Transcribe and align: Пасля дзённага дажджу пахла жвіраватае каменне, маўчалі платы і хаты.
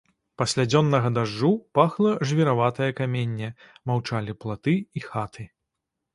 Пасля 0.41 0.63
дзённага 0.71 1.11
дажджу 1.17 1.51
пахла 1.79 2.13
жвіраватае 2.31 2.89
каменне, 3.01 3.49
маўчалі 3.93 4.37
платы 4.47 4.75
і 4.81 4.99
хаты. 5.09 5.49